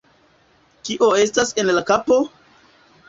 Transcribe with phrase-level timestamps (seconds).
[0.89, 2.19] Kio estas en la kapo?